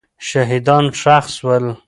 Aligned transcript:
شهیدان 0.27 0.85
ښخ 0.99 1.25
سول. 1.37 1.65